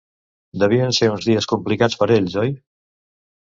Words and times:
Devien 0.63 0.95
ser 0.99 1.09
uns 1.17 1.27
dies 1.27 1.49
complicats 1.53 2.01
per 2.01 2.09
ells, 2.19 2.41
oi? 2.47 2.53